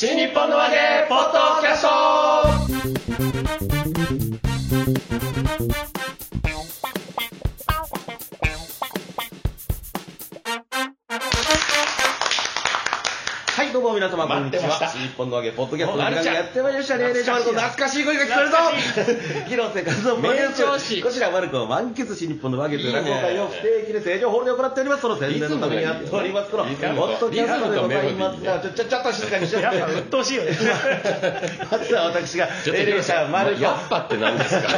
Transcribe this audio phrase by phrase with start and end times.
[0.00, 3.59] 新日本の和芸ポッドキャスト。
[14.26, 14.60] 様、こんにちは。
[14.60, 16.96] 待ってました日本の揚げ、ポッドキャストの時間がやってまいりました。
[16.98, 18.56] ねえねえちゃんと懐かしい声が聞こえるぞ
[19.48, 25.02] 広瀬和夫プロデュース名調子こちら、マルコを満喫し、日本の和芸という落語会を不定期で正常ホールで行っております。
[25.02, 26.50] その宣伝のためにやっております。
[26.50, 29.62] この、ポッドキャストでございますが、ちょ、ちょ、ちょっと静かにしよう。
[29.62, 30.50] やっぱ鬱陶しいよね。
[31.70, 33.62] まずは私が、ちょっと霊霊者マルコ。
[33.62, 34.68] やっぱって何ですか？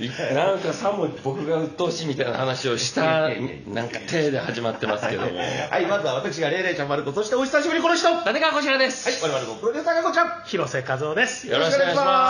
[0.00, 3.28] いなんかさも僕が鬱陶しいみたいな話をした
[3.68, 5.28] なんか手で始まってますけども
[5.70, 8.03] はい、まずは私が霊霊者マルコ、そしてお久しぶりこの人。
[8.12, 10.42] はい、立川こちらです我々のプロデューサーがこちら。
[10.44, 11.48] 広瀬和夫です。
[11.48, 12.28] よろしくお願いしま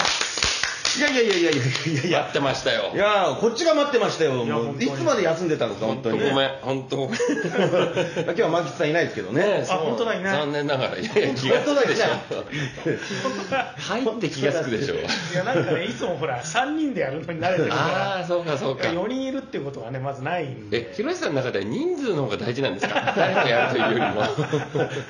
[0.00, 0.27] す
[0.98, 2.18] いやいやいやいやいやいやいや。
[2.20, 2.90] やってましたよ。
[2.94, 4.32] いやーこっちが待ってましたよ。
[4.44, 6.18] もういつまで休んでたのか、本当に。
[6.18, 7.18] 本当ごめん本当ごめん。
[8.24, 9.42] 今日は牧津さんいないですけどね。
[9.42, 9.78] ねえそう。
[9.78, 10.36] 本当だいない。
[10.38, 12.04] 残念ながらいやいや気がつくでしょ。
[13.88, 14.94] 本入って気がつくでしょ。
[14.94, 14.98] い
[15.34, 20.44] や、なんかね、いつもほら、3人でやるのに慣れてるあかあそうかそうら、か4人いるっていうことがね、まずない。
[20.44, 20.90] んで。
[20.90, 23.12] え広瀬さんの中では人数の方が大事なんですか？
[23.16, 24.22] 誰とやるというよりも。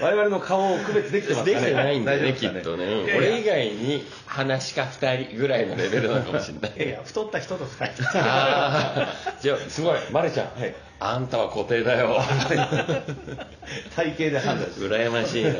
[0.00, 1.54] 我々の顔を区別できてますかね。
[1.54, 2.86] できてないんだよねきっとね。
[3.16, 6.76] 俺以外に話か2人ぐらいのレベルなのかもしれない。
[6.76, 8.18] いやいや、太った人と2人。
[8.18, 9.98] ああじゃあすごい。
[10.12, 10.74] マルちゃん、はい。
[11.00, 12.20] あんたは固定だよ。
[13.96, 14.86] 体型で判断して。
[14.86, 15.50] 羨ましいな。
[15.50, 15.54] ね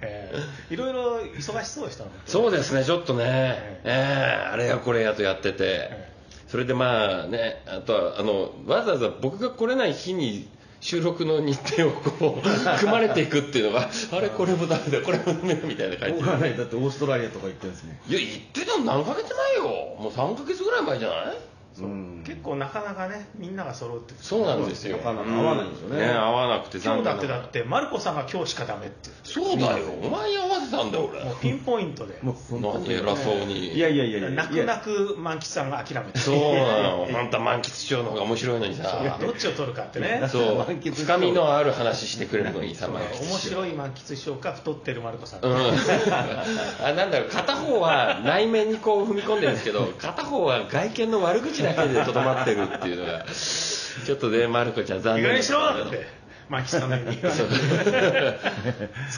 [0.00, 0.32] え。
[0.70, 0.74] ー。
[0.74, 2.12] いろいろ忙しそうでしたもん。
[2.24, 3.24] そうですねちょっとね。
[3.24, 6.08] ええあれやこれやとやってて。
[6.48, 10.48] それでまあねあとはあのわざわざ僕が来れない日に
[10.80, 16.14] 収録の日程をこう組まれていくっていうのが あれこれもダメだこれもダメだみたいな感じ。
[16.14, 18.00] 僕はね、だってオーストラリアとか行ってるんですね。
[18.08, 19.62] いや言ってたの何ヶ月前よ。
[19.98, 21.36] もう3ヶ月ぐらい前じゃない？
[21.84, 21.88] う。
[21.88, 22.24] ん。
[22.26, 24.14] 結構なかなかね、みんなが揃うって。
[24.20, 24.98] そうなんですよ。
[24.98, 26.04] なかなか合わないんですよね。
[26.04, 29.10] う合わなくて今日だってだって、マルコさんが今日しかダメって。
[29.24, 29.86] そうだよ。
[30.02, 31.24] お前に合わせたんだよ俺。
[31.24, 32.18] もうピンポイントで。
[32.22, 33.74] もう何偉そうに。
[33.74, 34.30] いやいやいやいや。
[34.30, 36.18] 泣く泣く満喫さんが諦めて。
[36.18, 37.08] そうなの。
[37.10, 39.16] 本当は満喫師匠の方が面白いのにさ。
[39.20, 40.22] どっちを取るかってね。
[40.30, 40.66] そう。
[40.92, 45.40] 深みのある話してくれるのにさ満面白い満喫師匠か太ってるマルコさん。
[45.40, 45.48] か。
[45.48, 47.28] うん、あなんだろう。
[47.28, 55.24] 片方は内面にこう踏み込んでるんですけど片方は外見の悪口だけでとどまってるっていうのがちょっとねまる子ちゃん残念。
[55.24, 56.06] 意外にしろだって、
[56.48, 58.38] 満喫さんのようにツッ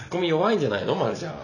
[0.08, 1.34] コミ弱いんじゃないのまるちゃん。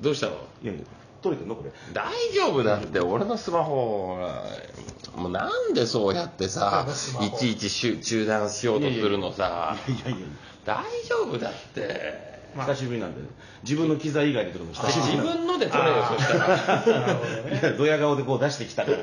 [0.00, 0.32] どうしたの？
[0.62, 0.82] いやいや、
[1.22, 1.70] 取れてんのこれ。
[1.92, 4.18] 大丈夫だって俺のスマホ
[5.16, 6.86] もうなんでそうやってさ
[7.20, 9.76] いちいちしゅ中断しようとするのさ。
[9.88, 10.26] いやいやいや。
[10.64, 12.32] 大丈夫だって。
[12.54, 13.20] まあ久しぶりなんで、
[13.62, 15.22] 自分の機材以外で撮るの久しぶり自。
[15.22, 16.48] 分ので撮れよそしたら。
[17.60, 18.96] いや、ドヤ顔でこう出してきたから。
[18.98, 19.00] い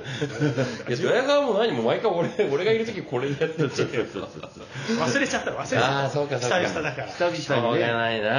[0.89, 6.59] や、ドヤ顔も何も毎回俺、俺がいる時これでやってる忘れちゃった忘れちゃったああ、そうか、そうか。
[6.59, 8.29] 久々だから久々にねしょうがないな。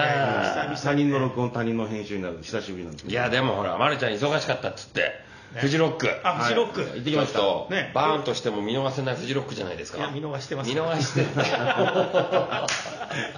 [0.44, 3.08] 久々他人の録音、他人の編集になる久しぶりなんで。
[3.08, 5.29] いや、でもほら、まるちゃん忙しかったっつって。
[5.54, 6.08] フジロック。
[6.22, 7.40] あフジロックはい行ってきました
[7.74, 9.98] ねバーンとしても見逃せないフジロックじゃないですか。
[9.98, 11.20] いや見逃してます見逃して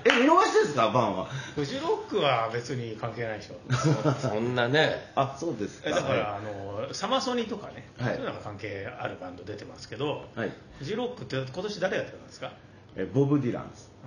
[0.04, 1.26] え、見逃してんすか、バンは？
[1.54, 3.54] フジロックは別に関係ないでしょ
[4.20, 5.10] そんなね。
[5.14, 5.88] あ、そうですか。
[5.90, 10.52] えだから、あのサマソニとかね、はいそういうのが関係あるバンド出てますけど、はい。
[10.78, 12.52] フジロックって今年誰が出てたんですか、
[12.96, 13.90] え、ボブ・ディランです。
[14.04, 14.06] う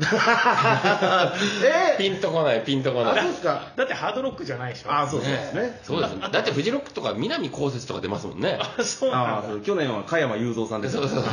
[0.00, 1.96] え？
[1.98, 3.22] ピンとこない、ピンとこあ、ない。
[3.22, 3.72] そうですか。
[3.74, 5.80] んだってハードロックじゃないでしょあ、そうですね。
[5.82, 6.18] そうです。
[6.32, 8.58] だってフジロックとか南こうせつとか出ますもんね。
[8.78, 10.96] あそうなんだ去年は加山雄三さんです。
[10.96, 11.24] そうそう。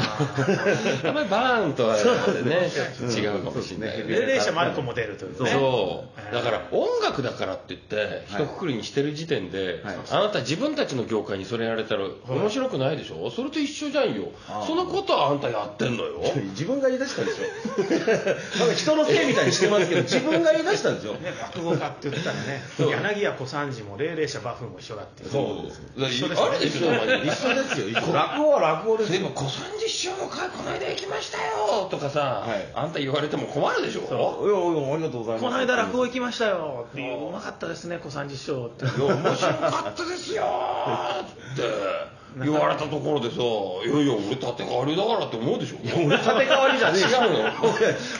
[1.07, 4.07] あんまりバーンとはね、ちょっと違うかもしれない。
[4.07, 13.29] 霊霊者マルコも出るというねそうだから音楽だからって言って一括りにしてる時点で、はいあなた自分たちの業界にそれやれたら面白くないでしょ？
[13.31, 16.21] それと一緒じゃんよあーそのことはあんたやってんのよ
[16.51, 17.43] 自分が言い出したでしょ。
[18.57, 21.13] なんか人のせいみたいにしてますけど、 自分が言い出したんですよ。
[21.13, 22.91] ね、落語家って言ったらねそう。
[22.91, 25.29] 柳家小三治も霊霊者馬風も一緒だっていう。
[25.29, 28.13] そう一緒ですあれでしょ一緒ですよ。
[28.13, 29.19] 落語は落語ですよ。
[29.19, 32.67] でも小三治師匠の会この間行きましたよとかさ、はい。
[32.73, 34.01] あんた言われても困るでしょ？
[34.01, 35.43] いやいやありがとうございます。
[35.45, 37.27] この間落語行きましたよっていう。
[37.29, 38.85] うまかったですね小三治師匠って。
[38.85, 41.25] いや面白かったですよーっ
[41.55, 45.77] て言われたところでさいやいや俺縦変わりだからって思うでしょ。
[45.95, 47.43] 俺縦変わりじゃねえし違うの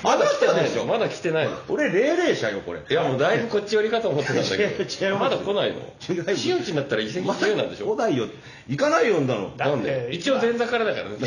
[0.03, 0.85] まだ来てないでしょ。
[0.85, 1.57] まだ来てないの。
[1.69, 2.81] 俺霊霊者よ、これ。
[2.89, 5.79] いやもうだいぶこっち寄りかと思ってたんだけ違う違いますどまだ来ないの。
[6.09, 7.95] 違います真打ちになったら移籍ま自由なんでしょ。
[7.95, 8.27] 来ないよ。
[8.67, 9.51] 行かないよ、んだの。
[9.57, 10.09] なんで？
[10.11, 11.17] 一応前座からだからね。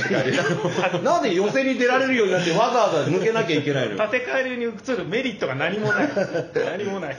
[1.03, 3.99] なんで寄せに出られるようになってわざわざ抜けなきゃいけないのよ。
[3.99, 6.11] 縦替えに移るメリットが何もない。
[6.55, 7.17] 何もない。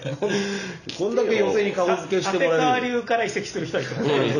[0.97, 2.57] こんだけ寄せに顔付けしてもらえる。
[2.57, 3.87] 縦川流から移籍する人はい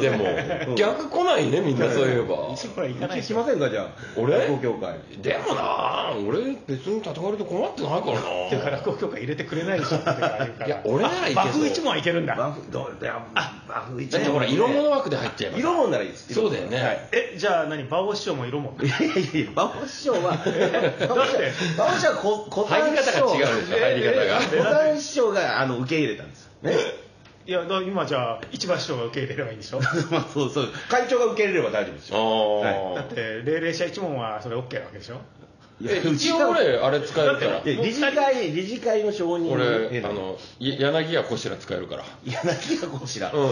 [0.01, 2.49] でも逆来ないねみんな そういえば。
[2.51, 3.37] 一部は行かないしょ。
[3.37, 3.87] ませんかじゃあ
[4.17, 4.37] 俺？
[4.39, 4.95] 落語協会。
[5.21, 10.67] でもな俺別に叩かれて困ってないからっていうかな落語協会入れてくれないでしょっていうかあるから。
[10.67, 11.43] いや俺ならいけそう。
[11.43, 12.35] あ和風一門はいけるんだ。
[12.35, 13.23] バフどういや
[13.67, 15.57] バフ一だってほら色物枠で入っちゃえば。
[15.59, 16.33] 色物ならいいです。
[16.33, 16.77] そうだよね。
[16.81, 17.07] はい。
[17.11, 17.83] えじゃあ何？
[17.83, 20.19] 馬王師匠も色もいやいやいや、馬王師匠は、
[21.05, 23.77] 馬王師匠って馬王師匠はこ小入り方が違うでしょ。
[23.77, 26.51] 入り方が小山師匠があの受け入れたんですよ。
[26.63, 27.02] ね。
[27.45, 29.79] いや今じゃあ市場師匠が受け入れればいいんでしょ？
[30.11, 30.69] まあそうそう。
[30.89, 32.93] 会長が受け入れれば大丈夫ですあよ。
[32.93, 35.17] あ、だって霊霊者一門はそれ OK なわけでしょ？
[35.83, 37.61] 一応俺あれ使えるから。
[37.63, 42.03] いや理事会、理事会の承認を俺あのい柳家こしら使えるから。
[42.25, 43.31] 柳家こしら。
[43.31, 43.51] うん。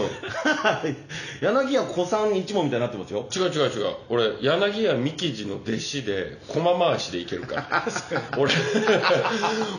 [1.40, 3.26] 柳家小さん一門みたいになってますよ。
[3.34, 3.94] 違う違う違う。
[4.08, 7.84] 俺柳家幹事の弟子で駒回しでいけるから。
[8.38, 8.52] 俺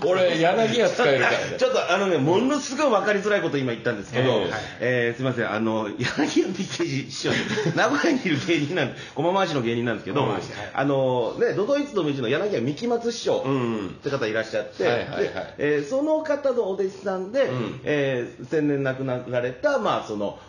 [0.05, 1.55] 俺柳家使えるからね。
[1.57, 7.29] ちょっとあのね、ものすごい分かりづらいこと今言ったんですけど、はいえーすみません、あの、柳家美慶師匠、
[7.75, 10.27] 名古屋にいる芸人なんで、駒回しの芸人なんですけど、
[10.73, 15.23] あの、ね、ドドイツの道の柳家三木松師匠うんって方いらっしゃって、はいはいはい。
[15.23, 17.81] でえーその方のお弟子さんで、ん。
[17.83, 20.39] えー先年亡くなられた、まあ、その、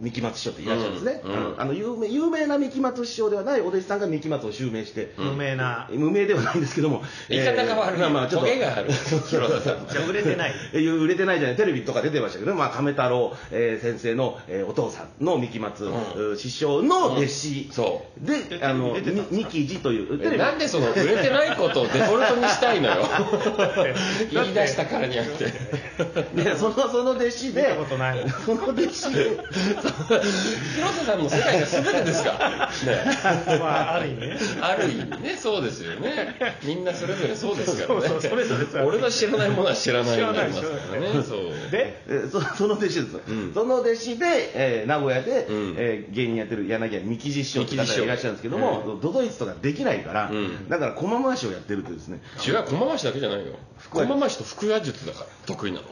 [0.00, 1.20] 三木松師匠っていらっしゃるんですね。
[1.24, 1.60] うんうん。
[1.60, 5.88] あの有名有名な三木松師匠ではないお弟子さんが三木松を襲名して、無名な。
[5.92, 8.48] 無名ではないんですけども、言い方が悪い、まあまあちょっと。
[8.48, 8.90] トゲがある。
[10.08, 10.52] 売れてない。
[10.72, 11.56] えー売れてないじゃない。
[11.56, 18.96] テレビとか出てましたけど、まあ、亀太郎、えー先生の、えーお父さんの三木松、う師匠の弟子、そで、あの、
[19.30, 23.04] 三木寺という、テレビなんでその売れてないことをデフォルトにしたいのよ。
[24.30, 25.46] 言い出したからにあって。
[26.42, 29.12] でそのその弟子で、見たことないその弟子。
[29.12, 29.30] で、
[30.76, 32.30] 広瀬さんの世界が全てですか？
[32.38, 32.70] ら
[33.50, 33.58] ね。
[33.58, 34.36] まあある意味ね。
[34.60, 35.22] ある意味。
[35.22, 36.36] ねそうですよね。
[36.62, 38.06] みんなそれぞれそうですからね。
[38.86, 41.08] 俺の知らないものは知らないになりますからね。
[41.26, 41.70] そう。
[41.72, 43.52] でえーそその弟子です、ん。
[43.54, 45.74] その弟子で、えー名古屋で、うん。
[45.78, 53.54] えー芸人やってる柳家三木師匠って方いらっしゃるんですけども、ドドイツとかできないから、うんだから駒回しをやってるとですね違う駒回しだけじゃないよ。
[53.90, 55.84] 駒回しと腹話術だから得意なの。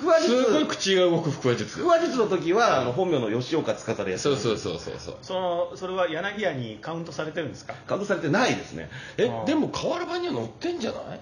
[0.00, 0.44] 腹話術。
[0.44, 1.78] すごい口が動く腹話術。
[1.82, 5.16] 腹話術の時は、あの本名の吉岡司でやってそううそうそうそうそう。
[5.22, 7.74] そのそれは柳家にカウントされてるんですか？
[7.86, 8.88] カウントされてないですね。
[9.18, 9.44] えあー。
[9.44, 11.20] でも瓦版には載ってんじゃない？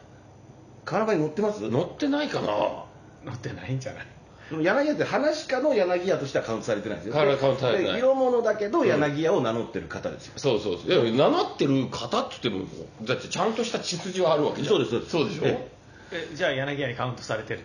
[0.84, 1.60] 瓦版に載ってます？
[1.70, 2.46] 載ってないかな。
[3.24, 4.06] 載ってないんじゃない？
[4.50, 7.14] 柳家って話家の柳家としてはカウントされてないんですよ。
[7.14, 7.92] カウントされてない。
[7.94, 11.06] で色物だけど柳家を名乗ってる方ですよ、そうそうそう。
[11.06, 14.74] いや名乗ってる方って言ってもだってちゃんとした血筋はあるわけじゃん。
[14.74, 15.10] そうですそうです。
[15.10, 15.58] そうでしょ？
[15.58, 15.68] え？
[16.12, 17.60] えじゃあ柳家にカウントされてる？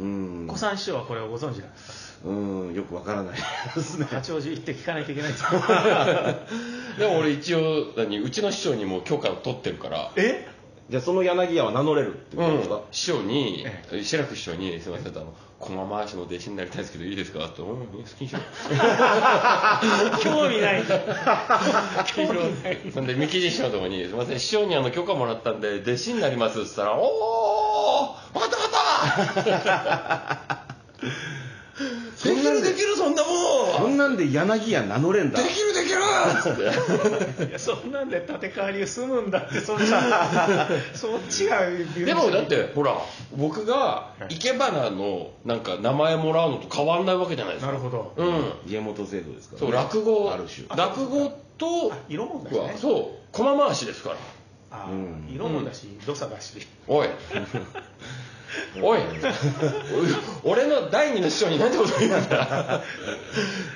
[0.00, 0.46] うん。
[0.48, 2.32] 小三師匠はこれをご存知なんですう
[2.70, 3.36] んよくわからない
[3.74, 4.06] ですね。
[4.06, 5.44] か八王子行って聞かないといけないんです
[6.98, 10.12] でも俺一応何うちの師匠にも許可を取ってるから。
[10.16, 10.46] え？
[10.92, 13.64] じゃあその柳家は名乗れるってことですか、師匠に
[14.02, 17.86] 志らく師匠に「すみませんあの駒回しの弟子になりたいんですけどいいですか?」って「うん好
[18.18, 18.40] きにしろ」
[20.22, 20.82] 興味ない。
[22.14, 22.78] 興味ない。
[22.92, 30.66] そんで三木師匠のとこに「すみません師匠にあの許可もらったんで弟子になります」っつったら「おお分かった分かった。
[32.22, 32.36] で。
[32.36, 33.28] きるできるそんなも
[33.78, 35.42] そんんなんで柳家名乗れんだ。
[35.42, 35.71] できる
[36.26, 37.50] できる!」っつって。
[37.50, 41.60] いやそんなんで立て替わり済むんだってそっちはそっちが
[41.96, 42.96] 許でもだってほら
[43.36, 47.72] 僕が生け花のなんか名前もらうのと変わんないわけじゃないですか。
[47.72, 48.12] なるほど。
[48.16, 48.52] うん。
[48.66, 50.66] 家元制度ですから、そう落語ある種。
[50.76, 52.60] 落語とあ色もんだしね。
[52.60, 54.16] はそう駒回しですから。
[54.74, 56.66] あうん色もだし土佐だし。
[56.88, 57.08] おい
[58.82, 59.00] おい。
[60.44, 62.82] 俺の第二の師匠に何てこと言うんだ。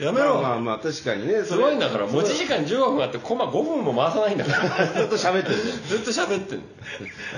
[0.00, 1.42] やめろ、まあまあまあ確かにね。
[1.44, 4.86] すごいんだから持ち時間15分あってコマ5分も回さないんだから。
[4.86, 5.56] ずっと喋ってる
[5.88, 6.64] ずっと喋ってんの。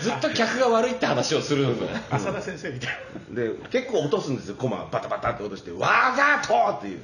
[0.01, 2.99] ずっと客が悪いって話をするんだよ浅田先生みたい
[3.31, 4.57] で結構落とすんですよ。
[4.57, 7.01] コマバタバタって落として「わざと!」っていう。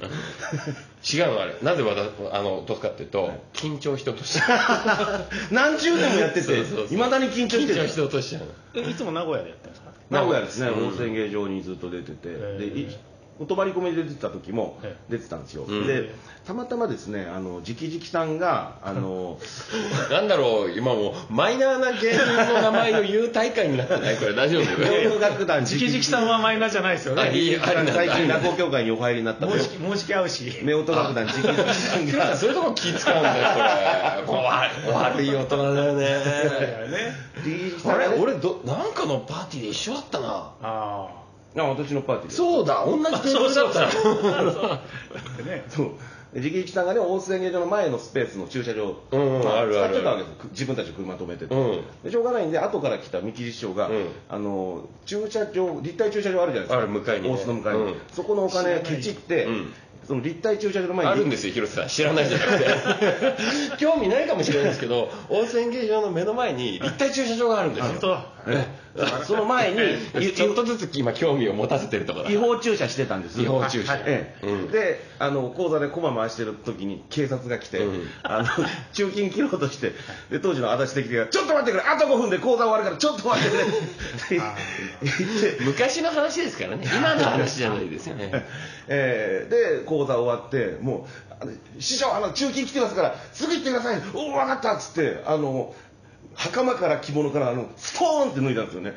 [1.13, 1.55] 違うのあれ。
[1.61, 1.83] なぜ
[2.31, 6.53] あの落とすかっていうと緊張して落としちゃう何十年もやってて
[6.91, 7.81] いまだに緊張してる。
[7.81, 9.84] 緊張して落としちゃういつも名古屋でやってるんですか？
[10.09, 12.97] 名古屋ですね、うん温泉芸場にずっと出てて、えで
[13.47, 15.85] 泊まり込みで出てた時もえ出てたんですよ、うん。
[15.87, 16.09] で
[16.47, 19.37] たまたまですねあの直々さんがあの
[20.11, 22.23] なんだろう今もうマイナーな芸人
[22.53, 24.17] の名前を言う大会になってない？
[24.17, 24.83] これ大丈夫？
[24.83, 27.57] 洋楽楽団 直々さんはマイナーじゃないですよあね
[27.93, 29.59] 最近落語協会にお入りになったもう。
[29.59, 32.35] じきもうじき合うし夫婦楽団直々さんが。
[32.37, 34.33] そういうとこ気使うんだよこ
[34.87, 34.93] れ。
[34.93, 36.05] 悪い大人だよね。
[36.05, 36.15] ね。
[37.85, 38.07] あれ？
[38.19, 40.27] 俺どなんかのパーティーで一緒だったな。
[40.27, 41.24] ああ
[41.63, 44.01] 私のパーティーでそうだ同じテーブルだったあそ
[45.43, 45.91] うね そう。
[46.33, 49.93] で直々さんがね大須演芸場の前のスペースの駐車場、うんまあるある。
[49.93, 50.35] 使ってたわけです。
[50.35, 51.81] く自分たちの車止めてて、うん。
[52.03, 54.07] でしょうがないんで後から来た三木師匠が、うん。
[54.27, 56.77] あの駐車場立体駐車場あるじゃないですか。
[56.77, 57.33] ある向かいにね。
[57.33, 57.95] 大須の向かいに、うん。
[58.11, 59.73] そこのお金ケチって、うん。
[60.05, 61.11] その立体駐車場の前に。
[61.13, 61.89] あるんですよ広瀬さん。
[61.89, 62.65] 知らないじゃなくて
[63.79, 67.91] 興味ないかもしれないですけど温泉芸場の目の前に立体駐車場があるんですよ。
[67.91, 68.34] 本当え
[69.25, 73.95] その前にいちょっとずつ今興味を持たせてるところだ違法駐車してたんです違法駐車。
[73.97, 74.47] ええ。
[74.47, 74.71] うん。
[74.71, 78.07] であの口座でコマ回してる時に警察が来て、うん。
[78.23, 78.47] あの
[78.93, 79.91] 中金切ろうとして
[80.29, 83.81] で当時の足立的が「ちょっと待ってくれあと5分で口座終わるからちょっと待ってくれ」 って
[84.31, 85.63] 言って。
[85.63, 86.85] 昔の話ですからね。
[86.85, 88.31] 今の話じゃないですよね。
[88.87, 91.07] えーで講座終わっても
[91.43, 94.01] う師匠あの中金来てますからすぐ行ってください。
[94.13, 95.75] おお分かったっつってあの
[96.35, 98.93] 袴から着物からあのストーンって脱いだんですよね。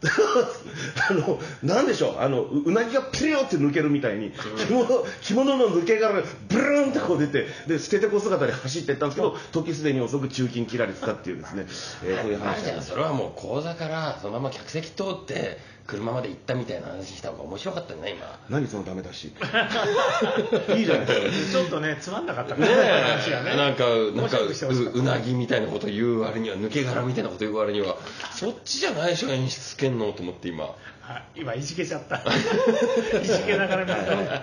[1.10, 11.66] あのなんでしょうあのううなぎがピリオって抜けるみたいに着物着物の抜け殻がブルーンってこう出てで捨ててこ姿で走っていったんですけど時すでに遅く中金切られてたっていうですね、
[12.04, 18.38] えー、こういうまあ話じゃあそれはもう口座からそのまま客席通って車まで行ったみたいな話した方が面白かったね今。
[18.50, 19.32] 何そのダメだし。
[20.76, 21.60] いいじゃないですか。
[21.60, 23.52] ちょっとねつまんなかったねね話がね。
[23.54, 27.96] えなんかなん面かううなぎみたいなこと言う割には抜け殻みたいなこと言う割には
[28.32, 30.12] そっちじゃないでしょ演出つけんの？
[30.12, 30.74] と思って今。
[31.10, 32.16] あ今いじけちゃった。
[33.20, 34.34] いじけながら見てはいはいは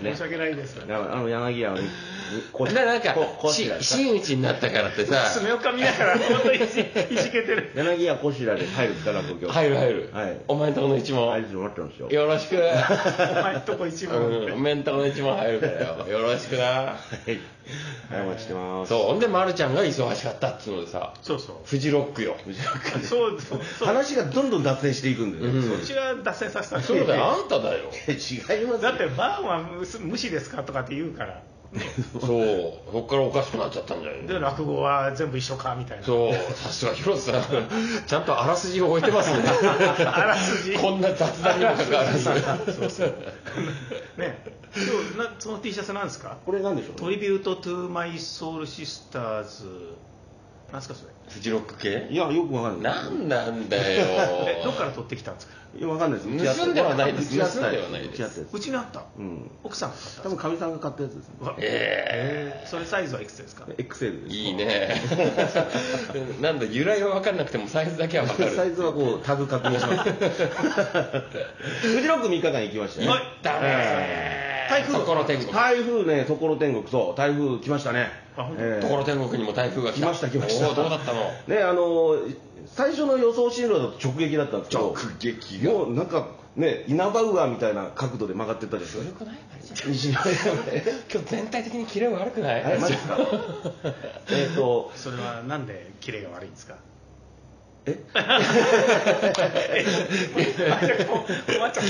[0.00, 0.78] いね申し訳ないです。
[0.82, 1.76] あのあの柳家は
[2.52, 5.30] こでなんかここし真打ちになったからってさ。
[5.32, 7.72] 爪をかみながら本当にいじいじけてる。
[7.74, 10.40] 柳家こしらで入るから東京入る入る、はい。
[10.48, 12.10] お前んとこの一問、入ると思ってますよ。
[12.10, 16.08] よろしくお前んとこ一番うんお前んとこの一問入るからよ。
[16.08, 16.64] よろしくな。
[16.64, 17.30] はい。
[17.30, 18.88] はいお待ちしてます。
[18.90, 21.14] そうほんで丸ちゃんが忙しかったっつうのでさ。
[21.22, 21.56] そうそう。
[21.64, 22.36] フジロックよ。
[23.02, 23.60] そうそう。
[23.78, 25.62] そう話がどんどん脱線していくんでね、うん。
[25.62, 27.24] そっちが脱線させたそうだよ。
[27.24, 27.90] あんただよ。
[28.08, 31.42] 違いますだってバーンは無無視ですかとかって言うから
[32.12, 32.92] そう。
[32.92, 36.04] そっからおかしくなっちゃったんじゃないで落語は全部一緒かみたいな。
[36.04, 36.32] そう。
[36.54, 37.42] さすが広瀬さん。
[38.06, 39.44] ちゃんとあらすじを置いてますね。
[40.06, 40.74] あらすじ。
[40.76, 42.22] こんな雑談にもかかわらず。
[42.24, 43.14] そうそう。
[44.16, 44.42] ね。
[44.74, 44.84] 今
[45.24, 46.36] 日なその T シャツなんですか？
[46.44, 49.64] これなんでしょうトリビュートトゥマイソウルシスターズ
[50.72, 51.12] なんですかそれ？
[51.28, 52.08] フジロック系？
[52.10, 52.94] いやよくわかんない。
[52.94, 54.64] なんなんだえよ。
[54.64, 55.54] どっから取ってきたんですか？
[55.78, 56.56] いやわかんないです。
[56.56, 57.38] 盗んではないです。
[57.38, 58.12] 盗んではないです。
[58.12, 59.04] 打ち合ったやつうちにあった。
[59.18, 59.50] うん。
[59.62, 61.34] 奥さんが買った多分かみさんが買ったやつですね。
[61.40, 64.34] うわえそれサイズはいくつですか？XL です。
[64.36, 65.00] いいね。
[66.40, 68.56] なんだ由来は分かんなくてもサイズだけは分かる。
[68.56, 70.10] サイズはこうタグ確認します。
[71.86, 73.08] フジロック3日間行きましたね。
[73.08, 73.22] はい。
[73.42, 73.60] だ。
[73.60, 74.98] ね台風。
[74.98, 75.52] ところ天国。
[75.52, 76.86] 台風ねところ天国。
[76.88, 78.08] そう台風来ましたね。
[78.36, 78.62] あ本当？
[78.62, 80.06] ええところ天国にも台風が来た。
[80.06, 80.74] 来ました来ました。
[80.74, 81.20] どうだったの？
[81.48, 82.16] ねあの
[82.66, 84.94] 最初の予想進路だと直撃だったんですけど。
[84.94, 89.06] 直撃がもうなんかねイナバウアーみたいな角度で曲がってったじゃない？
[89.06, 89.14] で
[89.94, 92.62] すかよく今日全体的にキレ悪くない？
[94.30, 94.90] えっと。
[94.94, 96.74] それはなんでキレが悪いんですか？
[97.86, 97.96] え？
[101.56, 101.84] 困っちゃう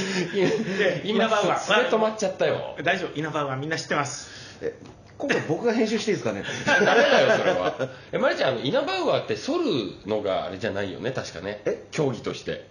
[0.79, 4.75] で今稲葉はそれ止まっちゃったよ大丈夫稲葉はみんな知ってますえ
[5.19, 9.65] 今回僕が編集していいですかねダメだよそれはえマリちゃんあのイナバウアーって反る
[10.07, 12.67] のがあれじゃないよね確かねえ競技として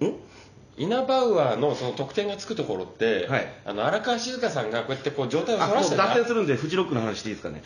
[0.00, 0.14] ん
[0.78, 7.62] イナバウアーのその得点がつくところって、はいあの荒川静香さんがこうやってこう状態を反らしてる脱線するんでフジロックの話していいですかね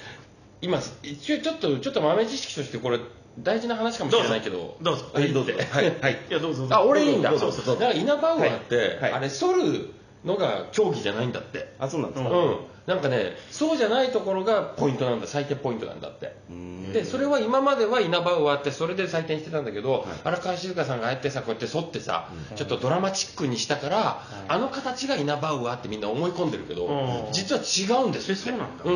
[0.63, 2.99] 今一応ちょっとちょっと豆知識としてこれ
[3.39, 4.77] 大事な話かもしれないけど。
[4.83, 5.05] どうぞ。
[5.13, 5.33] はい。
[5.33, 5.53] どうぞ。
[5.53, 6.01] はい。
[6.01, 6.19] はい。
[6.29, 6.33] い。
[6.33, 6.67] やどうぞ。
[6.71, 7.31] あ俺いいんだ。
[7.31, 7.47] どうぞ。
[7.47, 7.63] どうぞ。
[7.65, 11.73] どうぞだからイナバウアーって、あれ反るのが競技じゃないんだって。
[11.79, 15.27] あそうなんですか、うん、なんかねそうじゃないところがポイントなんだ。
[15.27, 16.33] 最低ポイントなんだって。
[16.53, 16.93] ん。
[16.93, 27.33] でそれは今まではイナバウアーってそれで採点してたんだけど、荒川静香さんがああやってさこうやって反ってさ、ちょっとドラマチックにしたから、あの形がイナバウアーってみんな思い込んでるけど、うん。
[27.33, 28.85] 実は違うんですそうなんだ。
[28.85, 28.91] う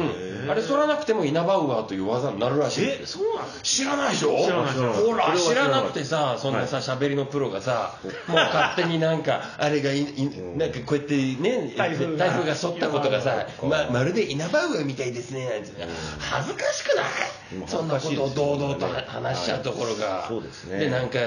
[0.47, 4.37] ん、あれ反らなくてもイナバウアーという技になるらしいえそうなの知らないでしょ？
[4.45, 15.71] 知らないほら知らなくてさそんなさ喋りのプロがさもう勝手になんかあれがいいなんかこうやってね台風が台風が沿ったことがさままるでイナバウアーみたいですねなんて
[16.19, 17.61] 恥ずかしくない？
[17.61, 20.27] うんそんなことを堂々と話しちゃうところが。
[20.29, 20.79] そうですね。
[20.81, 21.19] でなんか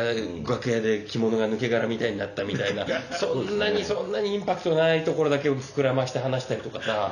[0.51, 2.85] 楽屋で着物が抜け殻みたいになったみたいな。
[3.17, 7.11] そんなにそんなにインパクトないところだけを膨らまして話したりとかさ。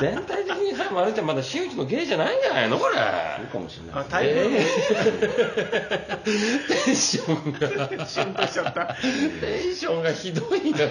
[0.00, 2.78] 全体的にさまるちゃんまだ真打ちの芸じゃないんじゃないの？
[2.78, 2.94] これ。
[2.96, 3.02] そ
[3.42, 6.18] うかもしれないあ台風えー。
[6.84, 7.68] テンションが。
[7.68, 10.88] テンションがひどいよいや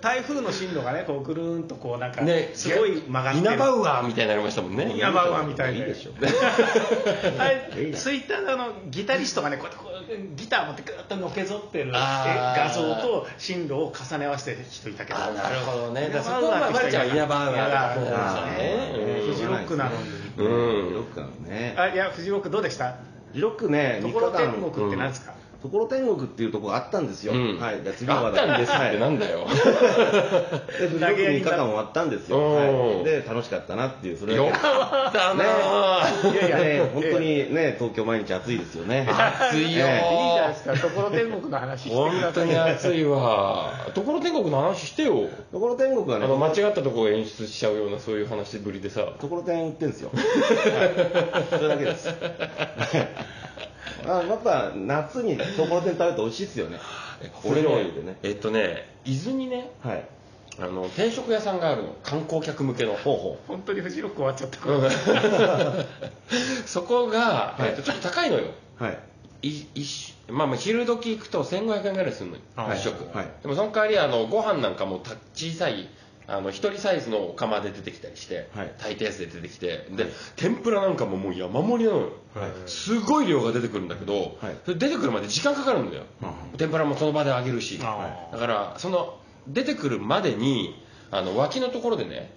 [0.00, 3.46] 台風の進路がねこうぐるーんとこうなんかねすごい曲がってる。
[3.46, 4.92] イナバウアーみたいになりましたもんね。
[4.96, 5.78] イナバウアーみたいで。
[5.80, 6.12] いいでしょ
[7.96, 15.18] ツイッターであのギタリストがねこうやってこうギター持ってグーッとのけぞってる画像と進路を重ね合わせてる人いたけど。
[15.18, 16.10] あなるほどね。
[16.12, 19.96] だからそこはまるちゃんはイナバウアーだったんですよあねーフジロックなのに。
[20.38, 20.84] うん。
[20.84, 22.90] フジロックなのねあいやフジロックどうでした？
[22.92, 22.96] フ
[23.34, 25.34] ジロックね3ところ日間天国って何ですか、
[25.66, 27.58] ところ天国っていうところがあったんですよ、うん。
[27.58, 28.44] はい、で次はあまだ。
[28.44, 29.46] ったんですってなんだよ。
[30.78, 32.54] でフジロック3日間終わったんですよ、うん。
[32.96, 35.44] はい、で楽しかったなっていうそれよかったな。
[36.04, 36.32] ぁ。
[36.32, 39.08] いやいやね、本当にね、東京毎日暑いですよね。
[39.10, 39.66] 暑いよ。
[39.66, 40.74] いいじゃないですか。
[40.74, 43.72] ところ天国の話して本当に暑いわ。
[43.92, 45.28] ところ天国の話してよ。
[45.50, 49.04] ところ天国はね、あの間違ったところを演出しちゃうようなそういう話ぶりでさ。
[49.20, 50.10] ところてん売ってんですよ。
[50.14, 51.44] はい。
[51.50, 52.14] それだけです。
[54.06, 56.78] あやっぱ夏にところてん食べると美味しいですよね。
[57.44, 58.16] 俺ねでね。
[58.22, 60.04] えっとね、伊豆にね、はい。
[60.58, 61.94] あの定食屋さんがあるの。
[62.02, 62.94] 観光客向けの。
[62.94, 65.84] ほうほ本当にフジロック終わっちゃった、うん
[66.66, 68.44] そこが、はいえっとちょっと高いのよ。
[68.80, 68.84] う。
[68.84, 68.98] はい。
[69.42, 75.88] い一まあまあ昼時行くと1500円ぐらいするのよあー一食、はいでもその代わりあのご飯なんかもた小さい
[76.28, 78.72] あの一人サイズの釜で出てきたりして、はい。
[78.78, 80.06] 炊いたやつで出てきてで
[80.36, 82.50] 天ぷらなんかももう山盛りなのよ、はい。
[82.66, 84.56] すごい量が出てくるんだけど、はい。
[84.66, 86.04] 出てくるまで時間かかるんだよ、
[86.58, 92.34] 天ぷらもその場で揚げるし、あだからその出てくるまでにあの脇のところでね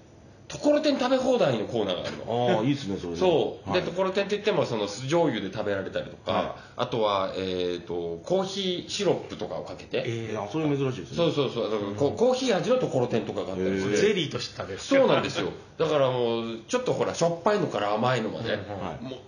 [0.49, 2.57] ところてん食べ放題のコーナーがあるの。
[2.57, 3.19] ああ、いいですね、それで。
[3.19, 3.81] そう、はい。
[3.81, 11.17] でところてんって言ってもその酢醤油で食べられたりとか、はあとは、えー、とコーヒーシロップとかをかけて、えいや、それ珍しいですね。
[11.17, 11.71] そうそうそう。
[11.71, 13.91] だからこうコーヒー味のところてんとかがあったりしー。
[13.91, 15.51] てゼリーとしたですそうなんですよ。
[15.77, 18.59] だからもうちょっとほらしょっぱいのから甘いのまで、うん。
[18.59, 19.03] はい。
[19.03, 19.19] もう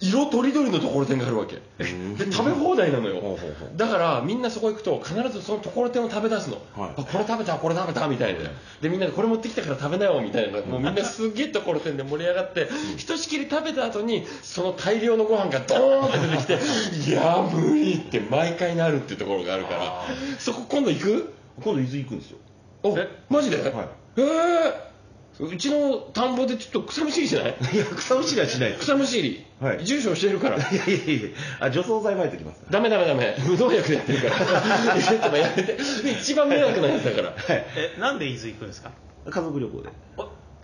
[0.00, 1.56] 色とりどりのところてんがあるわけ。
[1.78, 3.38] で食べ放題なのよ。
[3.76, 6.90] だからみんなそこ行くと必ずそのところてんを食べ出すの、はい。
[6.96, 8.40] あこれ食べたこれ食べたみたいな。
[8.80, 10.60] でみんなでこれ持ってきたから食べなよみたいな。
[10.60, 16.64] もうみんなすげえところてんで盛り上がってひとしきり食べた後にその大量のご飯がドーンって出て
[16.98, 20.04] きていや無理って毎回なるっていうところがあるから。
[20.38, 21.34] そこ今度行く？
[21.62, 22.38] 今度伊豆行くんですよ。
[22.82, 23.08] おえ？
[23.30, 23.72] マジで、はい。
[24.18, 24.93] えー
[25.40, 27.56] うちの田んぼでちょっと草むしりしない？
[27.72, 28.74] いや、草むしりはしない。
[28.74, 29.84] 草むしり、はい。
[29.84, 30.56] 住所教えるから。
[30.56, 31.28] いやいやいや。
[31.60, 32.62] あ、除草剤撒いてきます。
[32.70, 33.36] ダメダメダメ。
[33.46, 35.02] 無農薬でやってるから。
[35.02, 35.76] ちょっとやめて。
[36.20, 37.30] 一番迷惑なやつだから。
[37.30, 37.36] はい。
[37.48, 38.92] えなんで伊豆行くんですか？
[39.28, 39.88] 家族旅行で。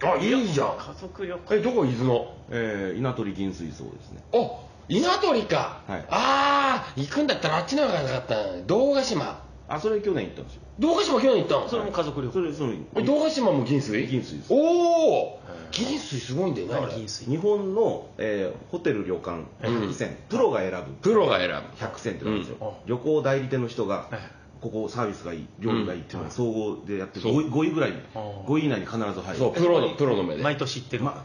[0.03, 0.77] あいいじゃん。
[0.79, 1.55] 家族旅行。
[1.55, 2.35] えどこ伊豆の？
[2.51, 4.23] えー、稲取銀水槽ですね。
[4.33, 6.05] あ稲取か、はい。
[6.11, 10.61] ああ行くんだったらあっちの方がなかった堂ヶ島あ、それ去年行ったんですよ。
[11.03, 11.69] 島去年行ったの？
[11.69, 12.33] それも家族旅行。
[12.33, 14.07] それ、その、島も銀水？
[14.07, 14.53] 銀水です。
[14.53, 16.75] おお銀水すごいんだよね。
[16.75, 17.31] あれ銀水。
[17.31, 20.93] 日本の、えーホテル旅館100選、プロが選ぶ。
[21.01, 21.55] プロが選ぶ。
[21.77, 22.89] 100選ってなんですよ、うん。
[22.89, 24.19] 旅行代理店の人が、はい。
[24.61, 27.93] ここサービスがいい料理がいいっていうのが総合でやってそう 5, 5位ぐらい。
[27.93, 29.39] にあー5位以内に必ず入る。
[29.39, 30.43] そうプロのプロの目で。
[30.43, 31.25] 毎年行ってるま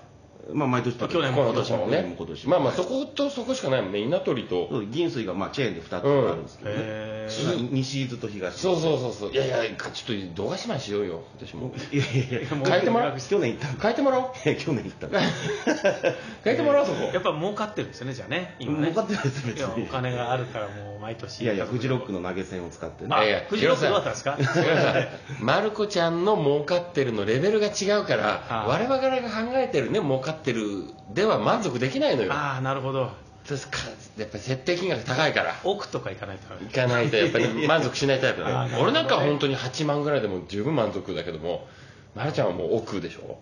[0.54, 2.16] まあ毎年あ去年も今年もね。
[2.18, 4.00] 今年もまあまあそことそこしかないもんね。
[4.00, 4.68] 稲取と。
[4.70, 6.02] そう銀水がまあチェーンで2つあ
[6.36, 9.32] るんですけどね、へまあ西伊豆と東伊そうそうそうそう。
[9.32, 11.24] いやいやちょっと動画島にしようよ。
[11.38, 11.72] 私も。
[11.74, 13.18] 豆いやいやいや変えてもらう？
[13.20, 14.26] 去年行ったん変えてもらおう。
[14.26, 17.02] い や去年行ったん変えてもらおうそこ。
[17.14, 18.56] やっぱ儲かってるんですよねじゃあね。
[18.60, 18.92] 今ね。
[18.92, 21.42] 儲かってないです別いやおに金があるからもう毎年。
[21.42, 23.10] いやいやフジロックの投げ銭を使ってね。
[23.12, 24.38] あいやいやフジロックどうだったんですか？
[24.38, 25.08] すいません。
[25.40, 32.34] まる子ちゃんの儲かってるのレベルが違うから我々が考えてるね儲かってるでは満足できないのよ。
[32.34, 33.12] ああなるほど。
[33.48, 33.78] ですか
[34.18, 35.54] やっぱり設定金額高いから。
[35.64, 36.52] 奥とか行かないと。
[36.66, 41.68] 行かないとやっぱり 満足しないタイプだね俺なんかは本当に8万ぐらいでも十分満足だけども
[42.16, 43.38] まるちゃんはもう奥でしょ？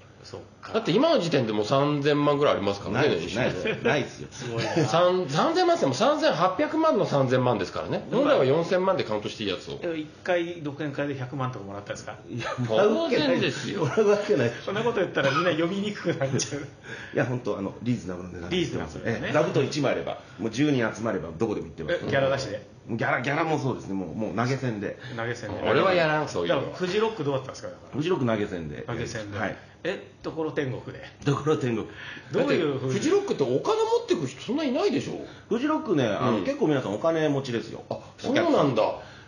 [0.74, 3.76] だって今の時点でもう3000万ぐらいありますからねないですないで。
[3.80, 4.28] すないですよ。
[4.32, 4.70] すごいな。
[4.88, 8.08] 三3000万っても3800万の3000万ですからね。
[8.12, 9.80] 本来は4000万でカウントしていいやつを。
[9.82, 12.16] え一回独演会で100万とかもらったんですか？
[12.30, 13.82] いやもらうわけないですよ。
[13.82, 14.52] もらうわけない。
[14.66, 16.62] そんなこと言ったらみんな読みにくくなっちゃう。
[16.62, 19.20] いや本当あのリーズナブルな値段でリーズナブルね。
[19.24, 22.00] ええ座布団1枚あればもう10人集まればどこでも行ってます。
[22.06, 23.94] えギャラ出しでギャラギャラもそうですね。
[23.94, 24.98] もうもう投げ銭で。
[25.18, 25.70] 投げ銭で。
[25.70, 27.68] 俺はやらんそういうだからのはフジロックどうだったんですか？
[27.70, 28.84] だかフジロック投げ銭で。
[28.88, 31.04] ら投げ銭で、はいえところ天国で。
[31.26, 31.88] ところ天国。
[32.32, 33.62] どういうだってふうにフジロックってお金持っ
[34.08, 35.26] てく人そんないないでしょ？
[35.50, 36.44] フジロックねあの、うん。
[36.46, 37.84] 結構皆さんお金持ちですよ。
[37.90, 38.84] あそうなんだ。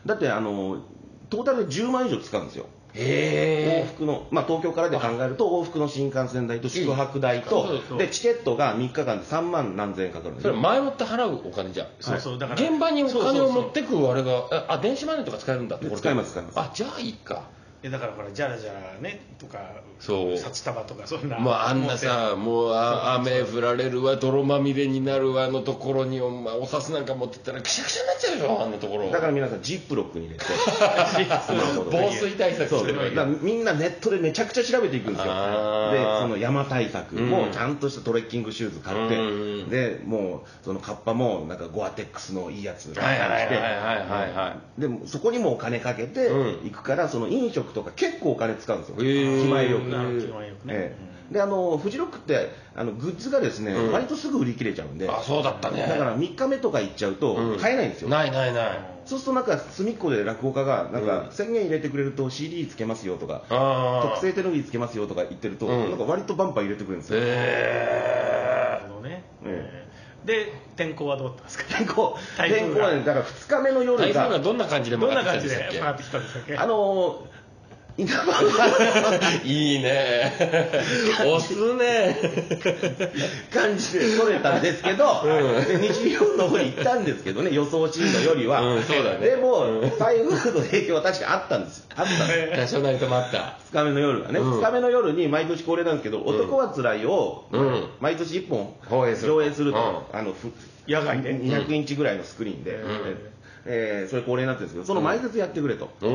[0.06, 0.82] だってあの
[1.30, 2.68] トータルで10万以上使うんですよ。
[2.94, 7.68] 往へ復の、まあ、東京からで考えると往復の新幹線代と宿泊代と。
[7.98, 10.52] でチケットが3日間で3万何千円かかるんえですよ。
[10.52, 11.88] それ前もって払うお金じゃん。
[12.00, 16.60] そうそうだから現場にお金を持ってくあれがああ電子マネーとか使えるんだって使います使います。
[16.60, 17.44] あじゃあいいか
[17.86, 19.60] えだからほらジャラジャラねとか
[20.00, 20.38] そう。
[20.38, 21.38] 札束とかそんな。
[21.38, 29.12] もうあんなさもうあ雨降られるわ泥まみれになるわあのところにお前お札なんか持ってったらくしゃくしゃになっちゃうでしょあんなところ。
[29.12, 30.46] だから皆さんジップロックに入れて
[31.92, 35.34] 防水対策そうだすればいいからみんなネットでめちゃくちゃ調べていくんですよ。
[35.92, 37.30] でその山対策うん。
[37.30, 39.70] もちゃんとしたトレッキングシューズ買って、うん。
[39.70, 44.82] でもうそのカッパもなんかゴアテックスのいいやつ買はいはいはいってはいはいはい。
[44.82, 46.66] でもそこにもお金かけてうん。
[46.66, 49.04] 行くから、その飲食とか結構お金使うんですよ、気
[49.50, 49.90] 前よく。
[49.90, 50.74] なるほど気前よくね。
[50.76, 51.16] ええ。
[51.34, 53.92] であのフジロックってあのグッズがですね、うん。
[53.92, 55.82] 割とすぐ売り切れちゃうんで、あそうだったね。
[55.88, 57.58] だから3日目とか行っちゃうとうん。
[57.60, 58.80] 買えないんですよ、ないないない。
[59.06, 61.08] そうするとなんか隅っこで落語家がなんうん。
[61.08, 65.90] か宣言入れてくれると CD つけますよとか、ああ特製手のぎつけますよとか言ってると、うん。
[65.90, 69.86] なんか割とバンバン入れてくれるんですよ、なえるほどね、え
[70.26, 71.66] で天候はどうだったんですか？
[71.78, 72.18] 天候。
[72.38, 75.78] 天候はねだから2日目のー、夜台風ががどんな感じで回ってきたどんな感じんでしたっけ？
[75.78, 77.28] で回ってきたんですかあの
[79.46, 80.34] いいね。
[81.20, 82.18] 押すね。
[83.54, 85.66] 感じで取れたんですけど、うん。
[85.66, 89.20] で西日本の方に行ったんですけどね予想進路よりは、うんそうだね。
[89.30, 89.98] でも、うん。
[89.98, 93.58] 台風の影響は確かあったんですあったんです多少なりともあった。
[93.72, 94.60] 2日目の夜はね、うん。
[94.60, 97.88] 2日目の夜に毎年恒例なんですけど「男はつらい」をうん。
[98.02, 100.52] 毎年1本上映すると、うあのふ
[100.88, 103.35] 野外で200インチぐらいのスクリーンで、うん
[103.68, 106.08] ええーそれ恒例になってるんですけどその前説やってくれと、落